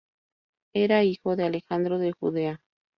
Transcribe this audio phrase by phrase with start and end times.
[0.73, 2.59] Era hijo de Alejandro de Judea.